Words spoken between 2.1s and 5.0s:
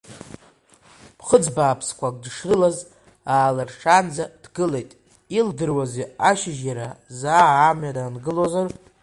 дышрылаз, аалыршаанӡа дгылеит,